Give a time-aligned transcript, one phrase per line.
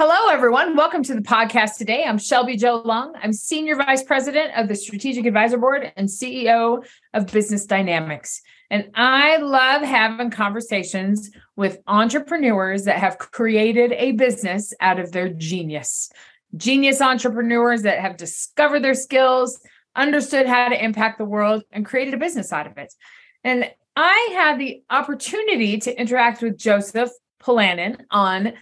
[0.00, 0.76] Hello, everyone.
[0.76, 2.04] Welcome to the podcast today.
[2.04, 3.14] I'm Shelby Jo Long.
[3.20, 8.40] I'm Senior Vice President of the Strategic Advisor Board and CEO of Business Dynamics.
[8.70, 15.30] And I love having conversations with entrepreneurs that have created a business out of their
[15.30, 16.12] genius.
[16.56, 19.60] Genius entrepreneurs that have discovered their skills,
[19.96, 22.94] understood how to impact the world, and created a business out of it.
[23.42, 27.10] And I had the opportunity to interact with Joseph
[27.42, 28.52] Polanin on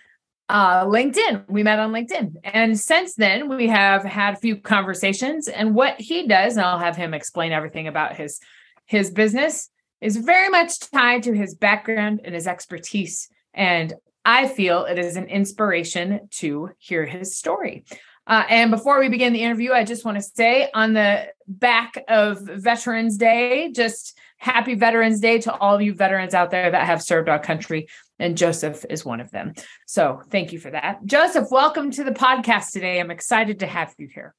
[0.48, 1.48] uh, LinkedIn.
[1.48, 2.36] We met on LinkedIn.
[2.44, 5.48] And since then, we have had a few conversations.
[5.48, 8.40] And what he does, and I'll have him explain everything about his
[8.86, 9.68] his business,
[10.00, 13.28] is very much tied to his background and his expertise.
[13.52, 17.84] And I feel it is an inspiration to hear his story.
[18.26, 22.04] Uh, and before we begin the interview, I just want to say on the back
[22.08, 26.86] of Veterans Day, just happy Veterans Day to all of you veterans out there that
[26.86, 29.54] have served our country and Joseph is one of them.
[29.86, 31.04] So thank you for that.
[31.04, 33.00] Joseph, welcome to the podcast today.
[33.00, 34.34] I'm excited to have you here.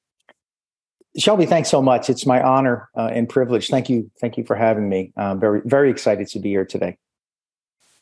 [1.16, 2.10] Shelby, thanks so much.
[2.10, 3.68] It's my honor uh, and privilege.
[3.68, 4.10] Thank you.
[4.20, 5.12] Thank you for having me.
[5.16, 6.96] I'm very, very excited to be here today.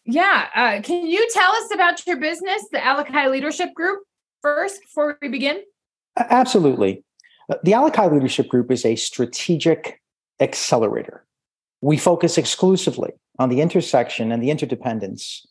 [0.05, 0.49] Yeah.
[0.55, 4.01] Uh, can you tell us about your business, the Alakai Leadership Group,
[4.43, 5.63] first before we begin?
[6.17, 7.05] Absolutely.
[7.51, 10.01] Uh, the Alakai Leadership Group is a strategic
[10.41, 11.25] accelerator.
[11.81, 15.47] We focus exclusively on the intersection and the interdependence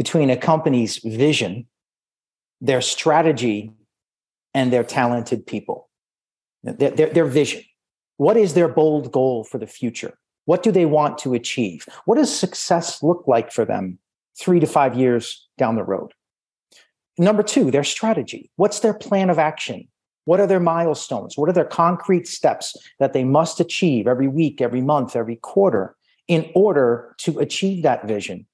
[0.00, 1.66] between a company's vision,
[2.62, 3.70] their strategy,
[4.54, 5.90] and their talented people.
[6.62, 7.64] Their, their, their, vision.
[8.16, 10.14] What is their bold goal for the future?
[10.46, 11.86] What do they want to achieve?
[12.06, 13.98] What does success look like for them
[14.38, 16.12] three to five years down the road?
[17.18, 18.50] Number two, their strategy.
[18.56, 19.86] What's their plan of action?
[20.24, 21.36] What are their milestones?
[21.36, 25.94] What are their concrete steps that they must achieve every week, every month, every quarter
[26.26, 28.46] in order to achieve that vision?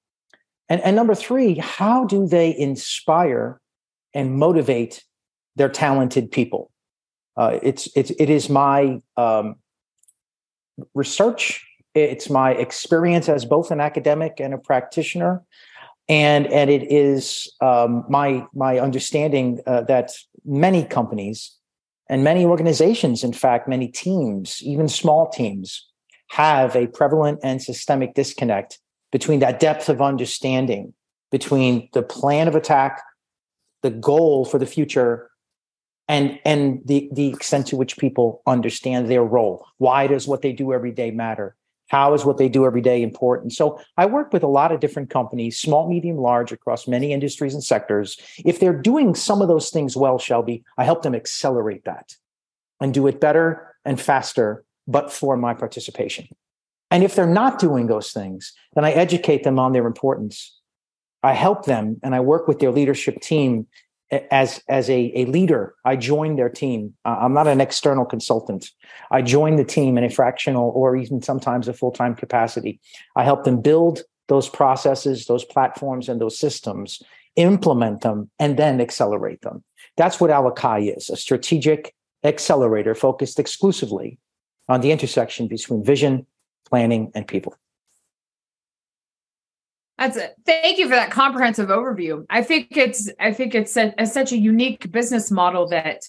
[0.68, 3.60] And, and number three, how do they inspire
[4.14, 5.04] and motivate
[5.54, 6.70] their talented people?
[7.36, 9.56] Uh, it's, it's, it is my um,
[10.94, 15.42] research, it's my experience as both an academic and a practitioner.
[16.08, 20.12] And, and it is um, my, my understanding uh, that
[20.44, 21.56] many companies
[22.08, 25.88] and many organizations, in fact, many teams, even small teams,
[26.30, 28.78] have a prevalent and systemic disconnect
[29.16, 30.92] between that depth of understanding
[31.30, 33.00] between the plan of attack,
[33.80, 35.30] the goal for the future,
[36.06, 39.66] and and the the extent to which people understand their role.
[39.78, 41.56] Why does what they do every day matter?
[41.88, 43.54] How is what they do every day important?
[43.54, 47.54] So I work with a lot of different companies, small, medium, large, across many industries
[47.54, 48.18] and sectors.
[48.44, 52.16] If they're doing some of those things well, Shelby, I help them accelerate that
[52.82, 56.28] and do it better and faster, but for my participation.
[56.90, 60.58] And if they're not doing those things, then I educate them on their importance.
[61.22, 63.66] I help them and I work with their leadership team
[64.30, 65.74] as as a, a leader.
[65.84, 66.94] I join their team.
[67.04, 68.70] I'm not an external consultant.
[69.10, 72.80] I join the team in a fractional or even sometimes a full time capacity.
[73.16, 77.02] I help them build those processes, those platforms, and those systems,
[77.36, 79.62] implement them, and then accelerate them.
[79.96, 84.18] That's what Alakai is a strategic accelerator focused exclusively
[84.68, 86.26] on the intersection between vision,
[86.68, 87.56] planning, and people.
[89.98, 90.34] That's it.
[90.44, 92.26] Thank you for that comprehensive overview.
[92.28, 96.02] I think it's I think it's a, such a unique business model that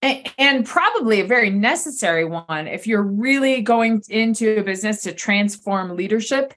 [0.00, 5.12] and, and probably a very necessary one if you're really going into a business to
[5.12, 6.54] transform leadership.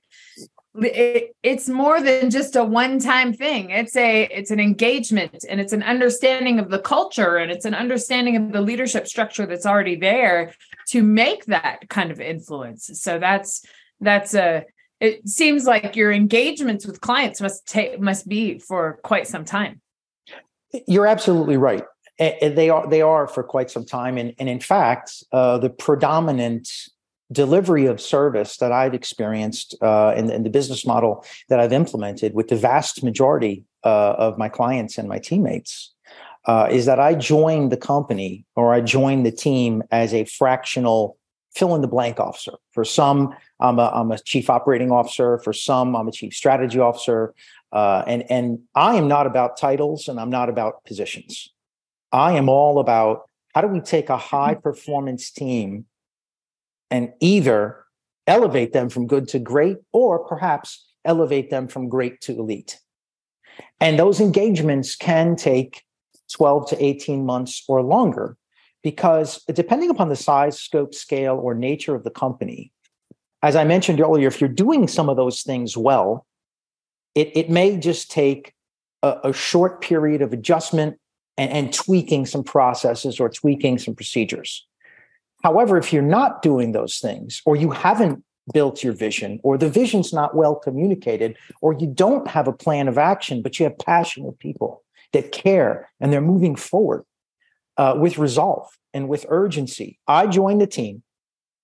[0.80, 3.72] It, it's more than just a one-time thing.
[3.72, 7.74] It's a it's an engagement and it's an understanding of the culture and it's an
[7.74, 10.54] understanding of the leadership structure that's already there
[10.88, 12.90] to make that kind of influence.
[12.94, 13.64] So that's
[14.00, 14.66] that's a
[15.00, 19.82] it seems like your engagements with clients must take must be for quite some time.
[20.88, 21.84] You're absolutely right.
[22.20, 24.18] And they are they are for quite some time.
[24.18, 26.70] And, and in fact, uh, the predominant
[27.32, 32.34] delivery of service that I've experienced uh, in, in, the business model that I've implemented
[32.34, 35.94] with the vast majority uh, of my clients and my teammates
[36.48, 41.18] uh, is that I joined the company or I joined the team as a fractional
[41.54, 42.54] fill in the blank officer.
[42.72, 45.40] For some, I'm a, I'm a chief operating officer.
[45.40, 47.34] For some, I'm a chief strategy officer.
[47.72, 51.50] Uh, and, and I am not about titles and I'm not about positions.
[52.14, 55.86] I am all about how do we take a high performance team
[56.90, 57.84] and either
[58.26, 62.80] elevate them from good to great or perhaps elevate them from great to elite.
[63.82, 65.84] And those engagements can take
[66.32, 68.38] 12 to 18 months or longer
[68.84, 72.72] because depending upon the size, scope, scale, or nature of the company,
[73.44, 76.26] as I mentioned earlier, if you're doing some of those things well,
[77.16, 78.54] it, it may just take
[79.04, 80.98] a, a short period of adjustment
[81.38, 84.66] and, and tweaking some processes or tweaking some procedures.
[85.44, 88.24] However, if you're not doing those things or you haven't
[88.54, 92.88] built your vision or the vision's not well communicated or you don't have a plan
[92.88, 94.84] of action, but you have passionate people
[95.14, 97.04] that care and they're moving forward
[97.78, 100.00] uh, with resolve and with urgency.
[100.08, 101.04] I join the team.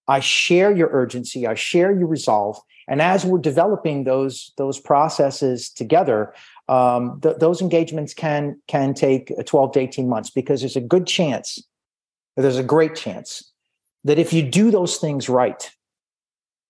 [0.07, 1.47] I share your urgency.
[1.47, 2.59] I share your resolve.
[2.87, 6.33] And as we're developing those those processes together,
[6.67, 11.07] um, th- those engagements can can take 12 to 18 months because there's a good
[11.07, 11.63] chance,
[12.35, 13.51] there's a great chance
[14.03, 15.71] that if you do those things right,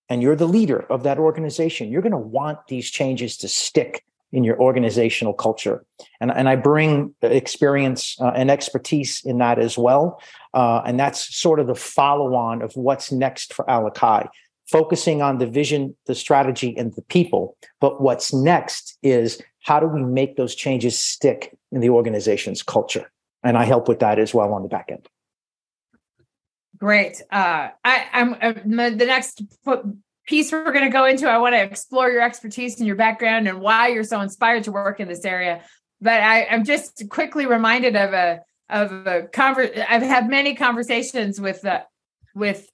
[0.10, 4.04] and you're the leader of that organization, you're going to want these changes to stick
[4.34, 5.86] in your organizational culture.
[6.20, 10.20] And, and I bring experience uh, and expertise in that as well.
[10.54, 14.28] Uh, and that's sort of the follow on of what's next for Alakai,
[14.68, 17.56] focusing on the vision, the strategy, and the people.
[17.80, 23.12] But what's next is how do we make those changes stick in the organization's culture?
[23.44, 25.08] And I help with that as well on the back end.
[26.78, 27.22] Great.
[27.32, 29.44] Uh, I, I'm uh, the next
[30.26, 33.48] piece we're going to go into, I want to explore your expertise and your background
[33.48, 35.62] and why you're so inspired to work in this area.
[36.02, 41.40] But I, am just quickly reminded of a of a conver- I've had many conversations
[41.40, 41.82] with uh,
[42.34, 42.68] with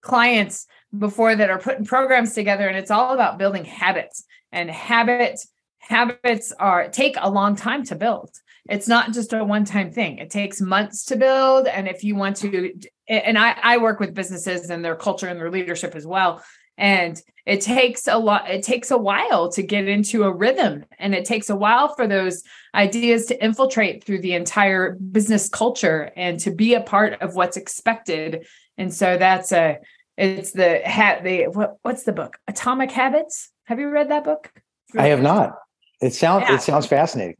[0.00, 4.24] clients before that are putting programs together, and it's all about building habits.
[4.52, 5.48] And habits
[5.78, 8.30] habits are take a long time to build.
[8.68, 10.18] It's not just a one time thing.
[10.18, 11.66] It takes months to build.
[11.66, 12.72] And if you want to,
[13.06, 16.42] and I, I work with businesses and their culture and their leadership as well
[16.76, 21.14] and it takes a lot it takes a while to get into a rhythm and
[21.14, 22.42] it takes a while for those
[22.74, 27.56] ideas to infiltrate through the entire business culture and to be a part of what's
[27.56, 28.46] expected.
[28.76, 29.78] And so that's a
[30.16, 32.38] it's the hat the what, what's the book?
[32.48, 33.50] Atomic habits?
[33.64, 34.50] Have you read that book?
[34.96, 35.54] I have not.
[36.00, 36.56] It sounds yeah.
[36.56, 37.36] it sounds fascinating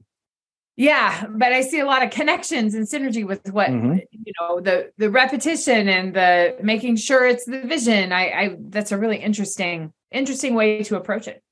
[0.76, 3.99] yeah but i see a lot of connections and synergy with what mm-hmm.
[4.11, 8.12] you know the the repetition and the making sure it's the vision.
[8.12, 11.43] I i that's a really interesting interesting way to approach it.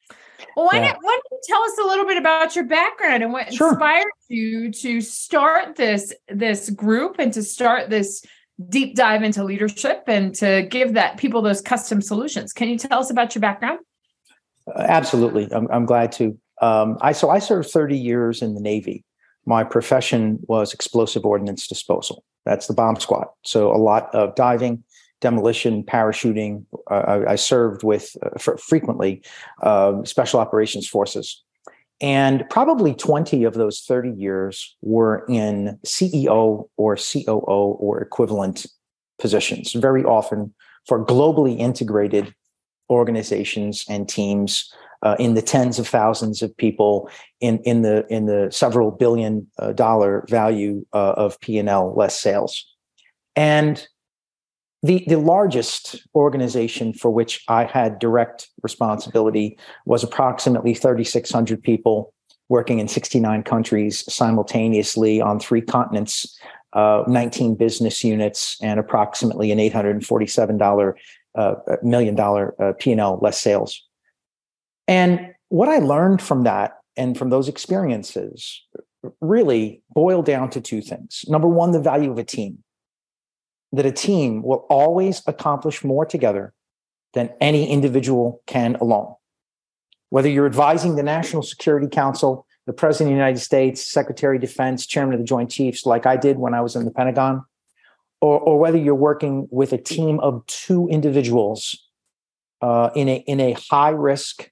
[0.57, 0.89] Well why, yeah.
[0.89, 3.71] not, why don't you tell us a little bit about your background and what sure.
[3.71, 8.25] inspired you to start this this group and to start this
[8.69, 12.53] deep dive into leadership and to give that people those custom solutions?
[12.53, 13.81] Can you tell us about your background?
[14.67, 15.49] Uh, absolutely.
[15.53, 16.39] I'm, I'm glad to.
[16.61, 19.05] Um, I so I served 30 years in the Navy,
[19.47, 22.25] my profession was explosive ordnance disposal.
[22.44, 23.29] That's the bomb squad.
[23.44, 24.83] So a lot of diving,
[25.21, 26.65] demolition, parachuting.
[26.91, 29.23] Uh, I, I, served with uh, frequently
[29.62, 31.43] uh, special operations forces.
[32.00, 38.67] And probably 20 of those 30 years were in CEO or COO or equivalent
[39.21, 40.53] positions, very often
[40.87, 42.35] for globally integrated
[42.91, 44.73] organizations and teams
[45.03, 47.11] uh, in the tens of thousands of people
[47.41, 51.93] in in the in the several billion uh, dollar value uh, of P and L
[51.94, 52.65] less sales,
[53.35, 53.87] and
[54.82, 61.63] the the largest organization for which I had direct responsibility was approximately thirty six hundred
[61.63, 62.15] people
[62.49, 66.39] working in sixty nine countries simultaneously on three continents.
[66.75, 70.94] Uh, 19 business units and approximately an $847
[71.35, 73.82] uh, million dollar uh, P&L less sales.
[74.93, 78.63] And what I learned from that and from those experiences
[79.22, 81.25] really boiled down to two things.
[81.29, 82.63] Number one, the value of a team,
[83.72, 86.53] that a team will always accomplish more together
[87.15, 89.15] than any individual can alone.
[90.11, 94.43] Whether you're advising the National Security Council, the President of the United States, Secretary of
[94.43, 97.46] Defense, Chairman of the Joint Chiefs, like I did when I was in the Pentagon,
[98.20, 101.89] or, or whether you're working with a team of two individuals
[102.61, 104.52] uh, in a in a high risk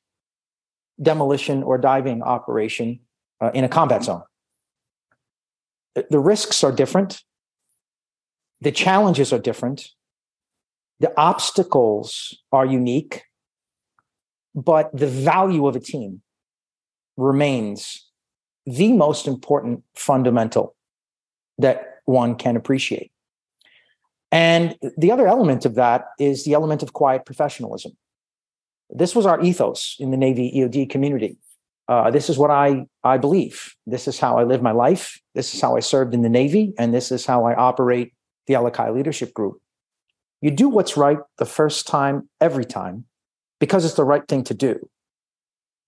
[1.01, 3.01] demolition or diving operation
[3.41, 4.23] uh, in a combat zone.
[5.95, 7.23] The risks are different.
[8.61, 9.89] The challenges are different.
[11.01, 13.25] The obstacles are unique,
[14.55, 16.23] but the value of a team
[17.17, 18.07] remains
[18.67, 20.77] the most important fundamental
[21.59, 23.11] that one can appreciate.
[24.33, 27.97] And the other element of that is the element of quiet professionalism.
[28.93, 31.39] This was our ethos in the Navy EOD community.
[31.89, 33.75] Uh, this is what I, I believe.
[33.87, 35.21] This is how I live my life.
[35.35, 36.73] This is how I served in the Navy.
[36.79, 38.15] And this is how I operate
[38.47, 39.61] the Alakai Leadership Group.
[40.41, 43.05] You do what's right the first time, every time,
[43.59, 44.89] because it's the right thing to do.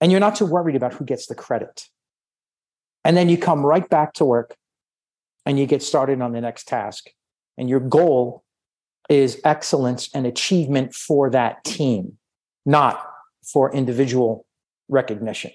[0.00, 1.88] And you're not too worried about who gets the credit.
[3.04, 4.56] And then you come right back to work
[5.46, 7.10] and you get started on the next task.
[7.56, 8.44] And your goal
[9.08, 12.18] is excellence and achievement for that team,
[12.64, 13.04] not
[13.42, 14.46] for individual
[14.88, 15.50] recognition.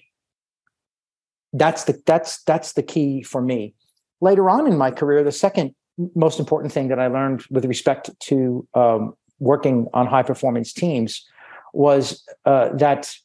[1.53, 3.73] That's the that's that's the key for me.
[4.19, 5.73] Later on in my career, the second
[6.15, 11.25] most important thing that I learned with respect to um, working on high performance teams
[11.73, 13.15] was uh, that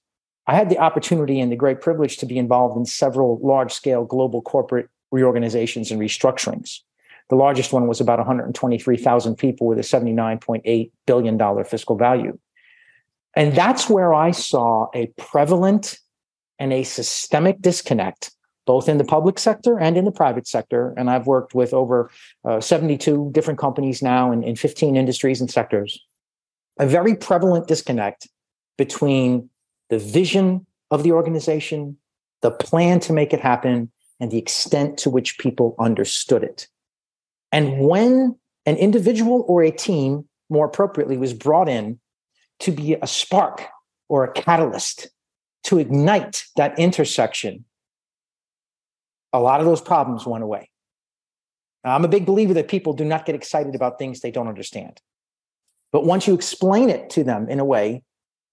[0.46, 4.04] I had the opportunity and the great privilege to be involved in several large scale
[4.04, 6.80] global corporate reorganizations and restructurings.
[7.28, 12.38] The largest one was about 123,000 people with a $79.8 billion fiscal value.
[13.34, 15.98] And that's where I saw a prevalent
[16.58, 18.30] and a systemic disconnect,
[18.66, 20.94] both in the public sector and in the private sector.
[20.96, 22.10] And I've worked with over
[22.44, 25.98] uh, 72 different companies now in, in 15 industries and sectors.
[26.78, 28.28] A very prevalent disconnect
[28.76, 29.48] between
[29.88, 31.96] the vision of the organization,
[32.42, 36.68] the plan to make it happen, and the extent to which people understood it.
[37.50, 38.36] And when
[38.66, 41.98] an individual or a team, more appropriately, was brought in
[42.62, 43.64] to be a spark
[44.08, 45.08] or a catalyst
[45.64, 47.64] to ignite that intersection,
[49.32, 50.70] a lot of those problems went away.
[51.84, 54.48] Now, I'm a big believer that people do not get excited about things they don't
[54.48, 55.00] understand.
[55.92, 58.02] But once you explain it to them in a way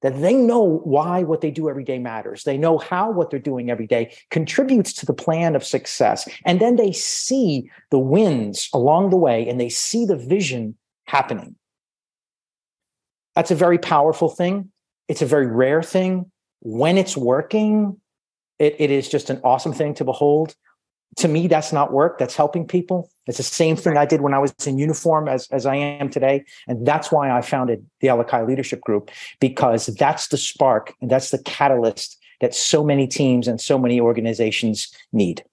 [0.02, 2.44] that they know why what they do every day matters.
[2.44, 6.28] They know how what they're doing every day contributes to the plan of success.
[6.46, 11.56] And then they see the wins along the way and they see the vision happening.
[13.36, 14.72] That's a very powerful thing.
[15.08, 16.32] It's a very rare thing.
[16.62, 18.00] When it's working,
[18.58, 20.56] it, it is just an awesome thing to behold
[21.18, 22.18] to me, that's not work.
[22.20, 23.10] That's helping people.
[23.26, 26.10] It's the same thing I did when I was in uniform as, as I am
[26.10, 26.46] today.
[26.68, 31.32] And that's why I founded the Alakai Leadership Group, because that's the spark and that's
[31.32, 35.44] the catalyst that so many teams and so many organizations need.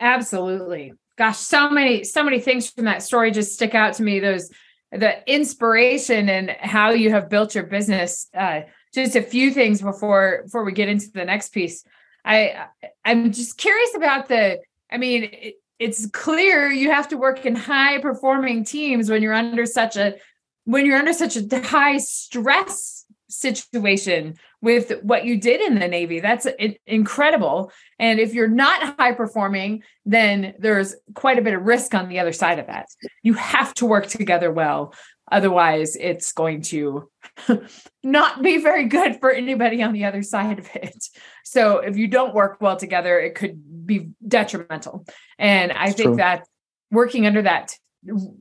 [0.00, 0.94] Absolutely.
[1.16, 4.18] Gosh, so many, so many things from that story just stick out to me.
[4.18, 4.50] Those
[4.92, 8.28] the inspiration and how you have built your business.
[8.36, 8.62] Uh,
[8.94, 11.84] just a few things before before we get into the next piece.
[12.24, 12.66] I
[13.04, 14.60] I'm just curious about the.
[14.90, 19.32] I mean, it, it's clear you have to work in high performing teams when you're
[19.32, 20.16] under such a
[20.64, 23.01] when you're under such a high stress
[23.32, 26.46] situation with what you did in the navy that's
[26.86, 32.08] incredible and if you're not high performing then there's quite a bit of risk on
[32.08, 32.86] the other side of that
[33.22, 34.92] you have to work together well
[35.30, 37.08] Otherwise, it's going to
[38.02, 41.06] not be very good for anybody on the other side of it.
[41.44, 45.06] So, if you don't work well together, it could be detrimental.
[45.38, 46.16] And I think true.
[46.16, 46.46] that
[46.90, 47.74] working under that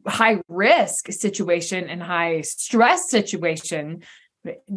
[0.06, 4.04] high risk situation and high stress situation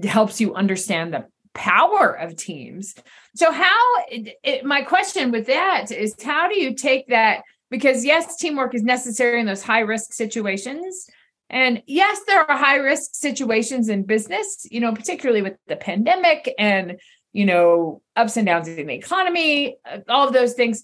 [0.04, 2.94] helps you understand the power of teams.
[3.35, 7.42] So, how it, it, my question with that is how do you take that?
[7.71, 11.09] Because, yes, teamwork is necessary in those high risk situations
[11.50, 16.52] and yes, there are high risk situations in business, you know, particularly with the pandemic
[16.59, 17.00] and,
[17.33, 20.83] you know, ups and downs in the economy, uh, all of those things.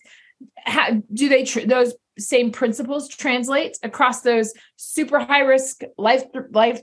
[0.58, 6.80] How, do they, tr- those same principles translate across those super high risk life, life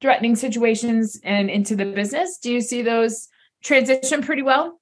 [0.00, 2.38] threatening situations and into the business?
[2.38, 3.28] Do you see those
[3.62, 4.80] transition pretty well?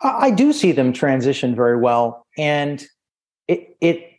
[0.00, 2.26] I do see them transition very well.
[2.36, 2.84] And
[3.48, 4.10] it, it,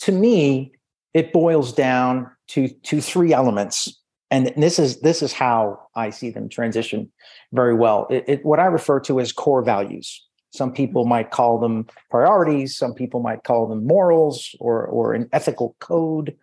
[0.00, 0.72] to me,
[1.14, 6.30] it boils down to to three elements and this is this is how i see
[6.30, 7.10] them transition
[7.52, 11.58] very well it, it, what i refer to as core values some people might call
[11.58, 16.36] them priorities some people might call them morals or or an ethical code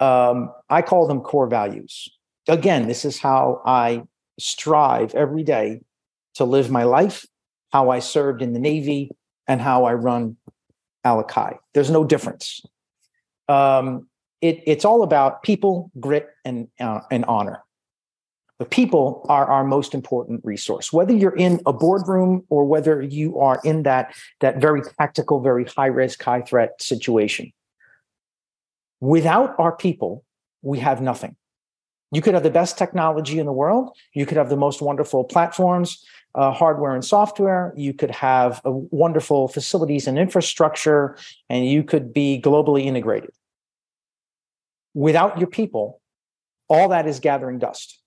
[0.00, 2.08] um, i call them core values
[2.48, 4.02] again this is how i
[4.38, 5.80] strive every day
[6.34, 7.26] to live my life
[7.72, 9.10] how i served in the navy
[9.46, 10.36] and how i run
[11.04, 12.62] alakai there's no difference
[13.48, 14.06] um,
[14.40, 17.62] it, it's all about people, grit, and uh, and honor.
[18.58, 20.92] The people are our most important resource.
[20.92, 25.64] Whether you're in a boardroom or whether you are in that that very tactical, very
[25.64, 27.52] high risk, high threat situation.
[29.00, 30.24] Without our people,
[30.62, 31.36] we have nothing.
[32.12, 33.96] You could have the best technology in the world.
[34.14, 36.04] You could have the most wonderful platforms,
[36.34, 37.72] uh, hardware and software.
[37.76, 41.16] You could have a wonderful facilities and infrastructure,
[41.48, 43.32] and you could be globally integrated
[44.94, 46.00] without your people,
[46.68, 48.00] all that is gathering dust.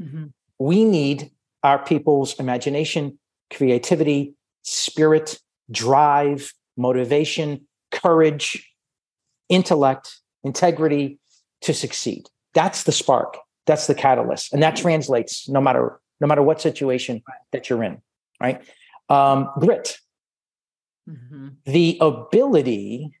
[0.00, 0.26] Mm-hmm.
[0.58, 1.30] We need
[1.62, 3.18] our people's imagination,
[3.52, 5.38] creativity, spirit,
[5.70, 8.70] drive, motivation, courage,
[9.48, 11.18] intellect, integrity
[11.62, 12.28] to succeed.
[12.54, 13.38] That's the spark.
[13.66, 14.52] That's the catalyst.
[14.52, 18.00] And that translates no matter no matter what situation that you're in,
[18.40, 18.62] right?
[19.08, 19.98] Um, grit,
[21.08, 21.48] mm-hmm.
[21.64, 23.18] the ability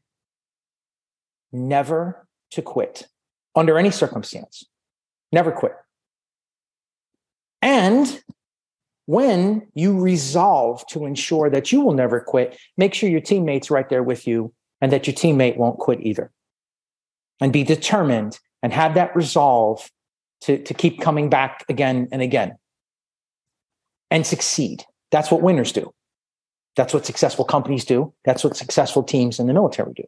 [1.52, 3.08] never to quit
[3.56, 4.64] under any circumstance,
[5.32, 5.72] never quit.
[7.60, 8.22] And
[9.06, 13.88] when you resolve to ensure that you will never quit, make sure your teammate's right
[13.88, 16.30] there with you and that your teammate won't quit either.
[17.40, 19.90] And be determined and have that resolve
[20.42, 22.56] to, to keep coming back again and again
[24.10, 24.84] and succeed.
[25.10, 25.92] That's what winners do.
[26.76, 28.12] That's what successful companies do.
[28.24, 30.04] That's what successful teams in the military do.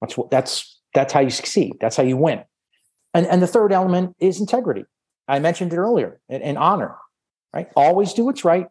[0.00, 1.74] That's what that's that's how you succeed.
[1.80, 2.44] That's how you win.
[3.14, 4.84] And and the third element is integrity.
[5.28, 6.96] I mentioned it earlier, and, and honor.
[7.54, 7.68] Right?
[7.74, 8.66] Always do what's right,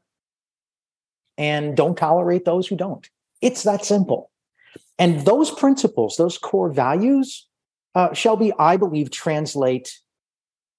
[1.38, 3.10] and don't tolerate those who don't.
[3.42, 4.32] It's that simple.
[4.98, 7.48] And those principles, those core values,
[7.96, 10.00] uh, Shelby, I believe, translate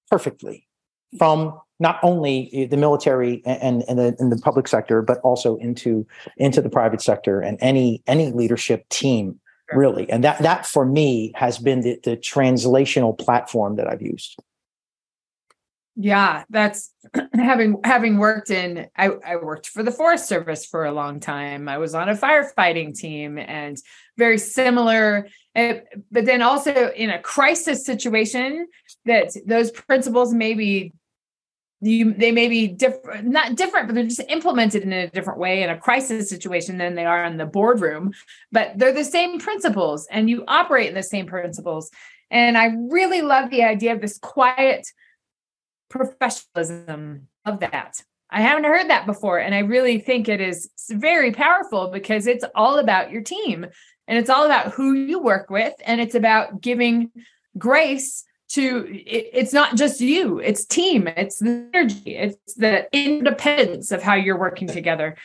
[0.09, 0.67] perfectly
[1.17, 6.05] from not only the military and, and, the, and the public sector, but also into
[6.37, 9.39] into the private sector and any any leadership team,
[9.73, 10.09] really.
[10.09, 14.39] And that that for me has been the, the translational platform that I've used.
[15.99, 16.93] Yeah, that's
[17.33, 21.67] having having worked in I, I worked for the Forest Service for a long time.
[21.67, 23.77] I was on a firefighting team and
[24.17, 28.67] very similar but then also in a crisis situation
[29.05, 30.93] that those principles may be
[31.81, 35.61] you they may be different not different but they're just implemented in a different way
[35.61, 38.13] in a crisis situation than they are in the boardroom.
[38.51, 41.91] But they're the same principles and you operate in the same principles.
[42.29, 44.87] And i really love the idea of this quiet
[45.89, 48.01] professionalism of that.
[48.29, 52.45] I haven't heard that before and i really think it is very powerful because it's
[52.55, 53.67] all about your team
[54.07, 57.11] and it's all about who you work with and it's about giving
[57.57, 63.91] grace to it, it's not just you it's team it's the energy it's the independence
[63.91, 65.15] of how you're working together.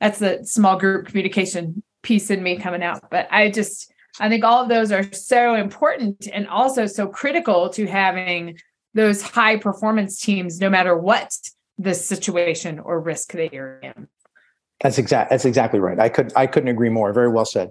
[0.00, 4.42] That's the small group communication piece in me coming out but i just i think
[4.42, 8.58] all of those are so important and also so critical to having
[8.94, 11.30] those high performance teams no matter what
[11.78, 14.08] the situation or risk that you're in.
[14.80, 15.98] That's exact that's exactly right.
[15.98, 17.12] I could i couldn't agree more.
[17.12, 17.70] Very well said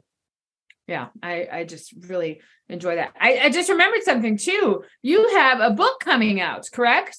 [0.90, 3.14] yeah i i just really enjoy that.
[3.20, 4.84] I, I just remembered something too.
[5.02, 7.18] You have a book coming out correct?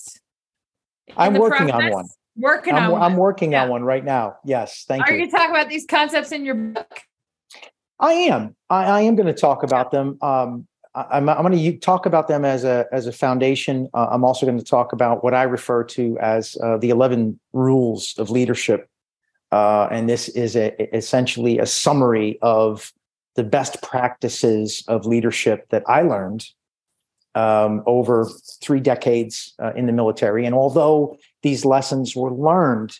[1.09, 1.87] In i'm working process?
[1.87, 2.07] on one.
[2.37, 3.65] Working I'm, on I'm working yeah.
[3.65, 4.37] on one right now.
[4.45, 5.23] Yes thank are you.
[5.23, 7.01] are you talking about these concepts in your book?
[7.99, 8.57] I am.
[8.71, 10.17] I, I am going to talk about them.
[10.23, 13.89] Um, I'm, I'm going to talk about them as a as a foundation.
[13.95, 17.39] Uh, I'm also going to talk about what I refer to as uh, the 11
[17.53, 18.89] rules of leadership,
[19.53, 22.93] uh, and this is a, essentially a summary of
[23.37, 26.47] the best practices of leadership that I learned
[27.35, 28.29] um, over
[28.61, 30.45] three decades uh, in the military.
[30.47, 32.99] And although these lessons were learned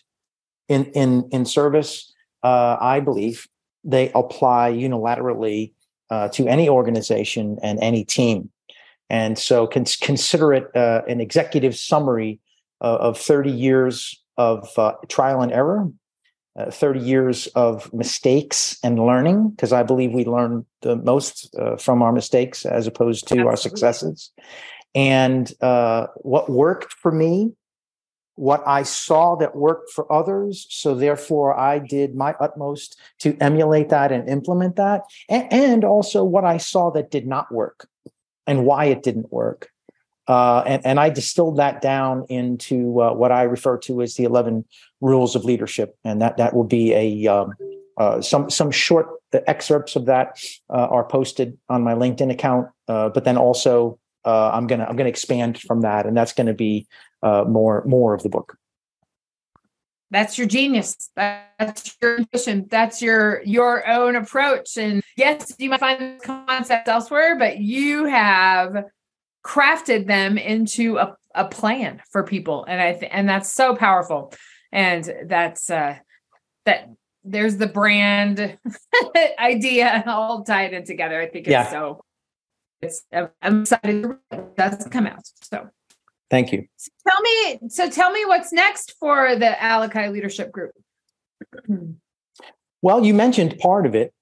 [0.67, 2.13] in in in service,
[2.43, 3.47] uh, I believe
[3.83, 5.73] they apply unilaterally
[6.09, 8.49] uh, to any organization and any team.
[9.09, 12.39] And so, cons- consider it uh, an executive summary
[12.79, 15.91] uh, of 30 years of uh, trial and error
[16.57, 21.77] uh, 30 years of mistakes and learning because i believe we learn the most uh,
[21.77, 23.49] from our mistakes as opposed to Absolutely.
[23.49, 24.31] our successes
[24.93, 27.51] and uh, what worked for me
[28.35, 33.89] what i saw that worked for others so therefore i did my utmost to emulate
[33.89, 37.87] that and implement that and, and also what i saw that did not work
[38.45, 39.70] and why it didn't work
[40.27, 44.23] uh, and, and, I distilled that down into uh, what I refer to as the
[44.23, 44.65] 11
[45.01, 45.97] rules of leadership.
[46.03, 47.53] And that, that will be a, um,
[47.97, 52.69] uh, some, some short excerpts of that uh, are posted on my LinkedIn account.
[52.87, 56.05] Uh, but then also I'm going to, I'm going to expand from that.
[56.05, 56.87] And that's going to be
[57.23, 58.57] more, more of the book.
[60.11, 61.09] That's your genius.
[61.15, 62.67] That's your ambition.
[62.69, 64.77] That's your your own approach.
[64.77, 68.83] And yes, you might find concepts elsewhere, but you have
[69.43, 72.65] crafted them into a, a plan for people.
[72.67, 74.33] And i th- and that's so powerful.
[74.71, 75.97] And that's uh
[76.65, 76.89] that
[77.23, 78.57] there's the brand
[79.39, 81.19] idea all tied in together.
[81.19, 81.69] I think it's yeah.
[81.69, 82.03] so
[82.81, 83.03] it's
[83.43, 85.69] i'm excited it does come out so.
[86.31, 86.65] Thank you.
[86.77, 90.71] So tell me so tell me what's next for the alakai leadership group.
[92.81, 94.13] Well you mentioned part of it.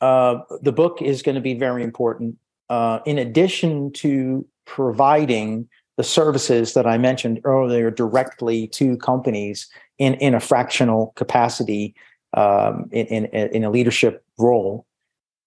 [0.00, 2.36] Uh, the book is going to be very important.
[2.68, 10.14] Uh, in addition to providing the services that I mentioned earlier directly to companies in,
[10.14, 11.94] in a fractional capacity
[12.36, 14.86] um, in, in, in a leadership role.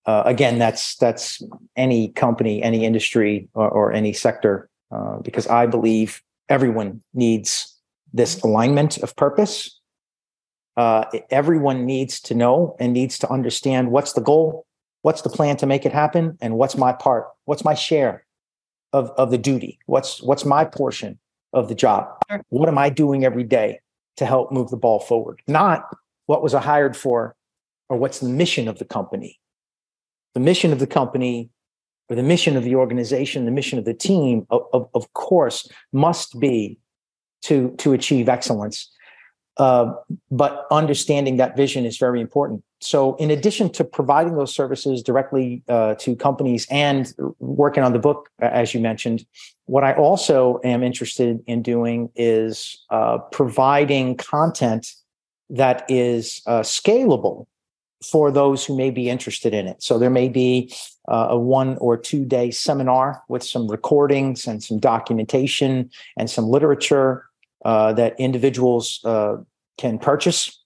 [0.05, 1.43] Uh, again, that's that's
[1.75, 7.75] any company, any industry, or, or any sector, uh, because I believe everyone needs
[8.13, 9.77] this alignment of purpose.
[10.77, 14.65] Uh, everyone needs to know and needs to understand what's the goal,
[15.01, 18.23] what's the plan to make it happen, and what's my part, what's my share
[18.93, 21.19] of, of the duty, what's what's my portion
[21.53, 22.07] of the job,
[22.49, 23.79] what am I doing every day
[24.17, 25.85] to help move the ball forward, not
[26.25, 27.35] what was I hired for
[27.89, 29.39] or what's the mission of the company.
[30.33, 31.49] The mission of the company
[32.09, 35.69] or the mission of the organization, the mission of the team, of, of, of course,
[35.91, 36.79] must be
[37.43, 38.91] to, to achieve excellence.
[39.57, 39.91] Uh,
[40.29, 42.63] but understanding that vision is very important.
[42.79, 47.99] So, in addition to providing those services directly uh, to companies and working on the
[47.99, 49.25] book, as you mentioned,
[49.65, 54.93] what I also am interested in doing is uh, providing content
[55.49, 57.47] that is uh, scalable
[58.03, 59.81] for those who may be interested in it.
[59.81, 60.71] So there may be
[61.07, 66.45] uh, a one or two day seminar with some recordings and some documentation and some
[66.45, 67.25] literature
[67.67, 69.35] uh, that individuals uh,
[69.77, 70.57] can purchase.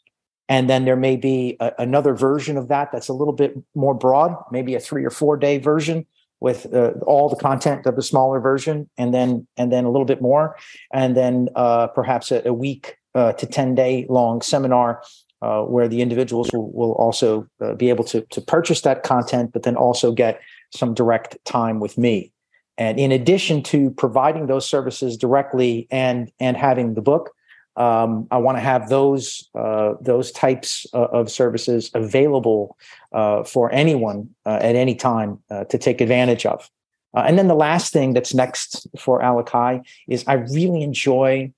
[0.48, 3.96] And then there may be a, another version of that that's a little bit more
[3.96, 6.06] broad, maybe a three or four day version
[6.40, 10.06] with uh, all the content of the smaller version, and then and then a little
[10.06, 10.56] bit more,
[10.94, 15.02] and then uh, perhaps a, a week uh, to 10 day long seminar
[15.42, 19.52] uh, where the individuals will, will also uh, be able to, to purchase that content,
[19.54, 20.40] but then also get
[20.72, 22.32] some direct time with me.
[22.78, 27.32] And in addition to providing those services directly and, and having the book,
[27.78, 32.76] um, I want to have those uh, those types uh, of services available
[33.14, 36.70] uh, for anyone at any time to take advantage of.
[37.14, 41.54] and then the last thing that's next for Alakai is I really enjoy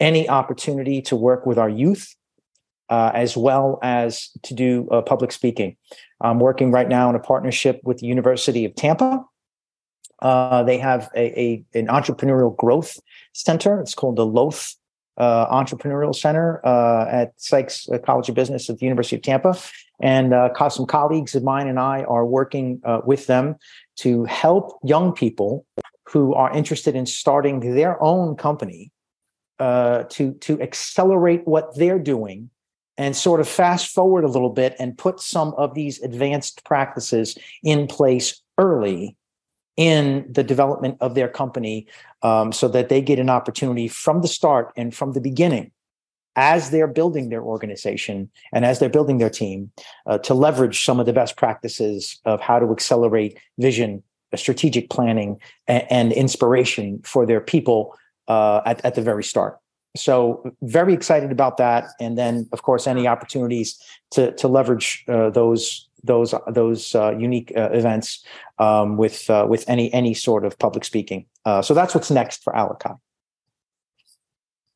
[0.00, 2.14] any opportunity to work with our youth
[2.90, 5.76] uh, as well as to do uh, public speaking.
[6.20, 9.24] I'm working right now in a partnership with the University of Tampa.
[10.20, 12.98] Uh, they have a, a, an entrepreneurial growth
[13.32, 13.80] center.
[13.80, 14.74] It's called the Lowth
[15.16, 19.56] uh, Entrepreneurial Center uh, at Sykes uh, College of Business at the University of Tampa.
[20.00, 20.34] And
[20.70, 23.56] some colleagues of mine and I are working with them
[23.98, 25.64] to help young people
[26.08, 28.90] who are interested in starting their own company
[29.58, 32.50] uh, to to accelerate what they're doing
[32.96, 37.38] and sort of fast forward a little bit and put some of these advanced practices
[37.62, 39.16] in place early
[39.76, 41.86] in the development of their company
[42.22, 45.70] um, so that they get an opportunity from the start and from the beginning
[46.36, 49.70] as they're building their organization and as they're building their team
[50.06, 54.02] uh, to leverage some of the best practices of how to accelerate vision
[54.36, 57.96] strategic planning and, and inspiration for their people
[58.28, 59.58] uh, at, at the very start.
[59.96, 65.30] So very excited about that, and then of course any opportunities to to leverage uh,
[65.30, 68.24] those those those uh, unique uh, events
[68.58, 71.26] um, with uh, with any any sort of public speaking.
[71.44, 72.96] Uh, so that's what's next for Alakai.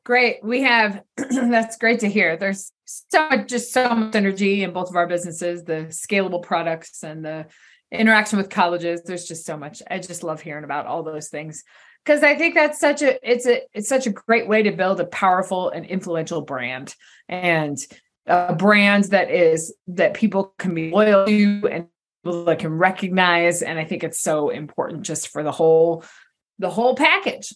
[0.05, 2.37] Great, we have that's great to hear.
[2.37, 7.25] There's so just so much energy in both of our businesses, the scalable products and
[7.25, 7.47] the
[7.93, 9.03] interaction with colleges.
[9.03, 9.83] There's just so much.
[9.91, 11.63] I just love hearing about all those things
[12.05, 14.99] because I think that's such a it's a it's such a great way to build
[15.01, 16.95] a powerful and influential brand
[17.29, 17.77] and
[18.29, 21.87] a brand that is that people can be loyal to and
[22.23, 26.05] people that can recognize and I think it's so important just for the whole
[26.59, 27.53] the whole package.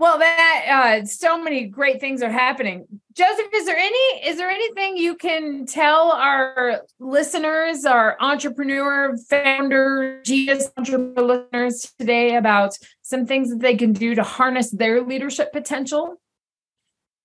[0.00, 2.86] Well, that uh, so many great things are happening.
[3.12, 10.22] Joseph, is there any is there anything you can tell our listeners, our entrepreneur, founder,
[10.24, 15.52] genius entrepreneur listeners today about some things that they can do to harness their leadership
[15.52, 16.18] potential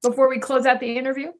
[0.04, 1.32] before we close out the interview?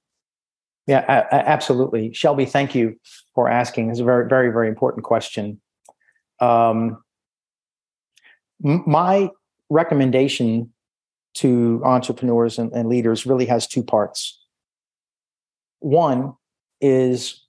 [0.88, 2.46] Yeah, absolutely, Shelby.
[2.46, 2.96] Thank you
[3.34, 3.90] for asking.
[3.90, 5.60] It's a very, very, very important question.
[6.40, 7.04] Um,
[8.60, 9.30] my
[9.70, 10.72] recommendation
[11.36, 14.40] to entrepreneurs and, and leaders really has two parts.
[15.80, 16.34] One
[16.82, 17.44] is,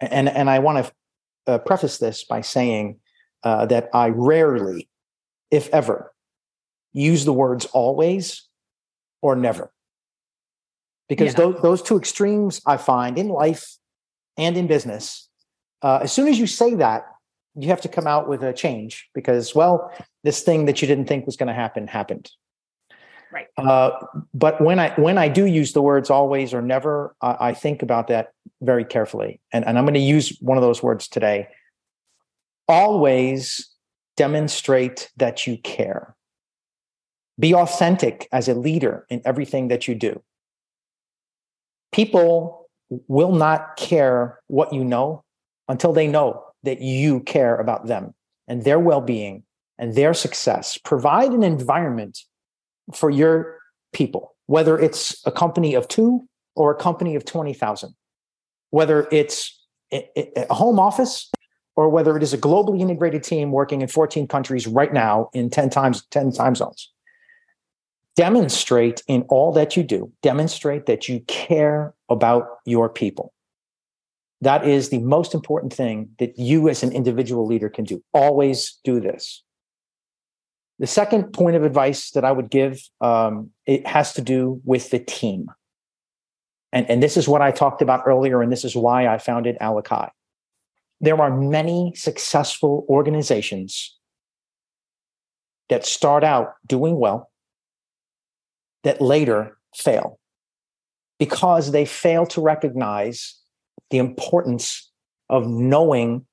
[0.00, 0.92] and, and I want to
[1.52, 2.98] uh, preface this by saying
[3.44, 4.88] uh, that I rarely,
[5.50, 6.12] if ever,
[6.92, 8.42] use the words always
[9.22, 9.72] or never.
[11.08, 11.38] Because yeah.
[11.38, 13.76] those, those two extremes I find in life
[14.36, 15.28] and in business,
[15.82, 17.06] uh, as soon as you say that,
[17.58, 19.90] you have to come out with a change because, well,
[20.24, 22.30] this thing that you didn't think was going to happen happened.
[23.32, 23.46] Right.
[23.56, 23.90] Uh,
[24.34, 27.82] but when I when I do use the words always or never, I, I think
[27.82, 28.30] about that
[28.62, 31.48] very carefully, and and I'm going to use one of those words today.
[32.68, 33.68] Always
[34.16, 36.14] demonstrate that you care.
[37.38, 40.22] Be authentic as a leader in everything that you do.
[41.92, 42.68] People
[43.08, 45.24] will not care what you know
[45.68, 48.14] until they know that you care about them
[48.48, 49.44] and their well being
[49.78, 50.78] and their success.
[50.78, 52.18] Provide an environment
[52.94, 53.58] for your
[53.92, 57.94] people, whether it's a company of two or a company of 20,000,
[58.70, 61.30] whether it's a home office
[61.76, 65.50] or whether it is a globally integrated team working in 14 countries right now in
[65.50, 66.90] 10 times 10 time zones
[68.16, 73.32] demonstrate in all that you do demonstrate that you care about your people.
[74.40, 78.02] That is the most important thing that you as an individual leader can do.
[78.12, 79.42] Always do this.
[80.78, 84.90] The second point of advice that i would give um, it has to do with
[84.90, 85.50] the team.
[86.72, 89.56] And, and this is what i talked about earlier and this is why i founded
[89.60, 90.10] alakai.
[91.00, 93.94] There are many successful organizations
[95.68, 97.30] that start out doing well
[98.86, 100.18] that later fail
[101.18, 103.34] because they fail to recognize
[103.90, 104.90] the importance
[105.28, 106.24] of knowing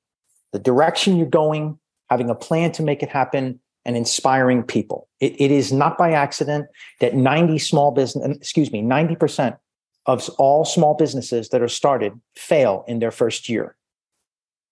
[0.52, 1.80] the direction you're going,
[2.12, 5.10] having a plan to make it happen, and inspiring people.
[5.20, 6.68] it, it is not by accident
[7.02, 9.58] that 90 small business, excuse me, 90%
[10.06, 13.76] of all small businesses that are started fail in their first year.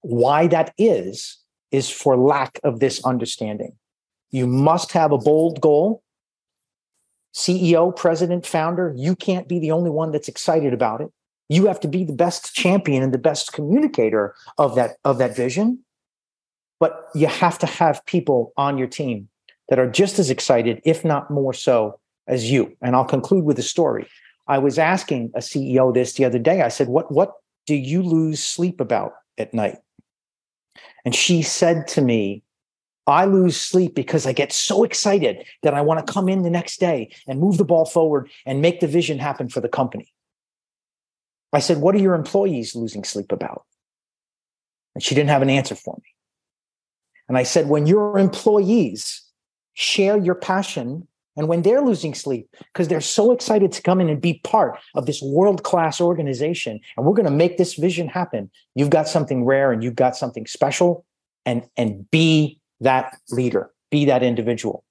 [0.01, 1.39] Why that is,
[1.71, 3.73] is for lack of this understanding.
[4.29, 6.03] You must have a bold goal.
[7.33, 11.11] CEO, president, founder, you can't be the only one that's excited about it.
[11.49, 15.35] You have to be the best champion and the best communicator of that, of that
[15.35, 15.79] vision.
[16.79, 19.29] But you have to have people on your team
[19.69, 22.75] that are just as excited, if not more so, as you.
[22.81, 24.07] And I'll conclude with a story.
[24.47, 26.61] I was asking a CEO this the other day.
[26.61, 27.33] I said, What, what
[27.65, 29.77] do you lose sleep about at night?
[31.05, 32.43] And she said to me,
[33.07, 36.49] I lose sleep because I get so excited that I want to come in the
[36.49, 40.13] next day and move the ball forward and make the vision happen for the company.
[41.53, 43.63] I said, What are your employees losing sleep about?
[44.95, 46.09] And she didn't have an answer for me.
[47.27, 49.23] And I said, When your employees
[49.73, 54.09] share your passion and when they're losing sleep because they're so excited to come in
[54.09, 58.07] and be part of this world class organization and we're going to make this vision
[58.09, 61.05] happen you've got something rare and you've got something special
[61.45, 64.83] and and be that leader be that individual.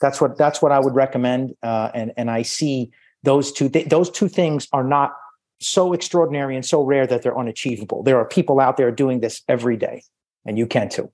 [0.00, 2.90] That's what that's what i would recommend uh, and and i see
[3.22, 5.12] those two th- those two things are not
[5.60, 8.02] so extraordinary and so rare that they're unachievable.
[8.02, 10.02] There are people out there doing this every day
[10.44, 11.10] and you can too.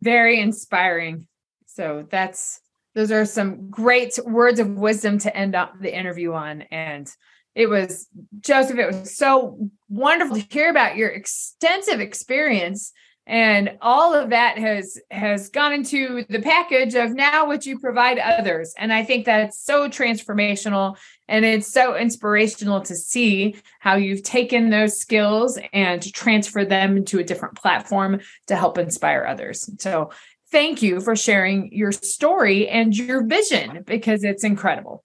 [0.00, 1.26] Very inspiring.
[1.66, 2.60] So that's
[2.94, 6.62] those are some great words of wisdom to end up the interview on.
[6.70, 7.10] And
[7.54, 8.08] it was
[8.40, 12.92] Joseph, it was so wonderful to hear about your extensive experience
[13.26, 18.18] and all of that has has gone into the package of now what you provide
[18.18, 24.22] others and i think that's so transformational and it's so inspirational to see how you've
[24.22, 30.10] taken those skills and transferred them into a different platform to help inspire others so
[30.54, 35.02] thank you for sharing your story and your vision because it's incredible.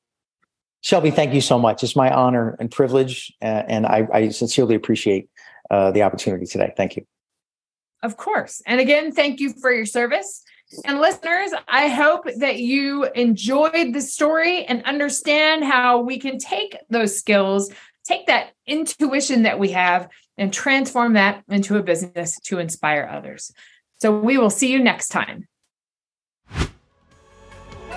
[0.82, 1.84] Shelby, thank you so much.
[1.84, 5.28] It's my honor and privilege, uh, and I, I, sincerely appreciate
[5.72, 6.72] uh, the opportunity today.
[6.78, 7.06] Thank you.
[8.02, 8.62] Of course.
[8.66, 10.44] And again, thank you for your service.
[10.86, 16.78] And listeners, I hope that you enjoyed the story and understand how we can take
[16.90, 17.72] those skills,
[18.06, 20.08] take that intuition that we have,
[20.38, 23.52] and transform that into a business to inspire others.
[24.00, 25.49] So we will see you next time.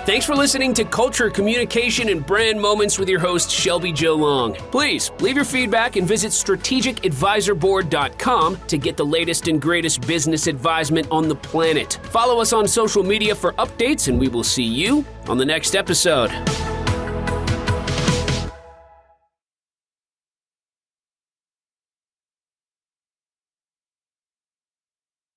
[0.05, 4.53] Thanks for listening to Culture, Communication, and Brand Moments with your host, Shelby Jo Long.
[4.53, 11.07] Please leave your feedback and visit strategicadvisorboard.com to get the latest and greatest business advisement
[11.09, 11.99] on the planet.
[12.03, 15.73] Follow us on social media for updates, and we will see you on the next
[15.73, 16.31] episode.